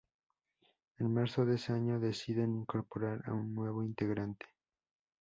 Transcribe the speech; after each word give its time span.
En 0.97 1.13
marzo 1.13 1.45
de 1.45 1.57
ese 1.57 1.73
año, 1.73 1.99
deciden 1.99 2.55
incorporar 2.55 3.21
a 3.27 3.33
un 3.33 3.53
nuevo 3.53 3.83
integrante. 3.83 4.47